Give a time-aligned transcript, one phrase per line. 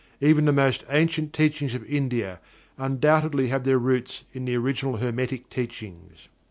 [0.19, 2.39] Even the most ancient teachings of India
[2.75, 6.27] undoubtedly have their roots in the original Hermetic Teachings.